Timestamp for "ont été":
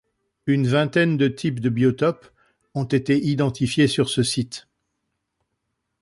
2.73-3.23